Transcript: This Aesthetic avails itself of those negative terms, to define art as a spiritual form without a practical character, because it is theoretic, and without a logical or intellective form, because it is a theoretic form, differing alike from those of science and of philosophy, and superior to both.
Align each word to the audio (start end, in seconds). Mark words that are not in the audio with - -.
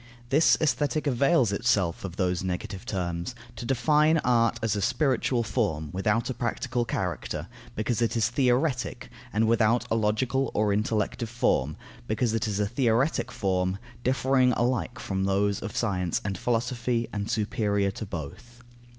This 0.29 0.57
Aesthetic 0.59 1.05
avails 1.05 1.51
itself 1.51 2.03
of 2.03 2.15
those 2.15 2.43
negative 2.43 2.87
terms, 2.87 3.35
to 3.55 3.67
define 3.67 4.17
art 4.23 4.57
as 4.63 4.75
a 4.75 4.81
spiritual 4.81 5.43
form 5.43 5.91
without 5.93 6.27
a 6.27 6.33
practical 6.33 6.85
character, 6.85 7.47
because 7.75 8.01
it 8.01 8.17
is 8.17 8.27
theoretic, 8.27 9.11
and 9.31 9.47
without 9.47 9.85
a 9.91 9.95
logical 9.95 10.49
or 10.55 10.73
intellective 10.73 11.29
form, 11.29 11.77
because 12.07 12.33
it 12.33 12.47
is 12.47 12.59
a 12.59 12.65
theoretic 12.65 13.31
form, 13.31 13.77
differing 14.03 14.53
alike 14.53 14.97
from 14.97 15.25
those 15.25 15.59
of 15.61 15.77
science 15.77 16.19
and 16.25 16.35
of 16.35 16.41
philosophy, 16.41 17.07
and 17.13 17.29
superior 17.29 17.91
to 17.91 18.05
both. 18.07 18.63